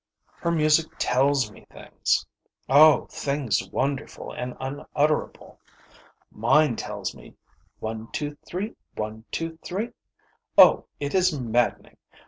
Her 0.39 0.49
music 0.49 0.87
tells 0.97 1.51
me 1.51 1.67
things 1.69 2.25
oh, 2.67 3.05
things 3.11 3.69
wonderful 3.69 4.31
and 4.31 4.57
unutterable. 4.59 5.59
Mine 6.31 6.75
tells 6.75 7.13
me, 7.15 7.35
'one 7.79 8.07
two 8.11 8.35
three, 8.43 8.73
one 8.95 9.25
two 9.31 9.59
three.' 9.63 9.91
Oh, 10.57 10.85
it 10.99 11.13
is 11.13 11.39
maddening! 11.39 11.97